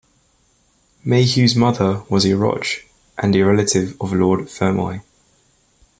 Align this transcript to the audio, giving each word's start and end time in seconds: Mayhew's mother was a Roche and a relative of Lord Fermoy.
Mayhew's 1.05 1.55
mother 1.55 2.01
was 2.09 2.25
a 2.25 2.35
Roche 2.35 2.87
and 3.19 3.35
a 3.35 3.43
relative 3.45 3.95
of 4.01 4.11
Lord 4.11 4.47
Fermoy. 4.49 5.01